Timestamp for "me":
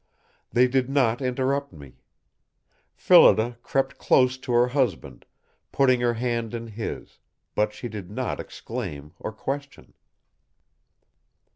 1.71-1.99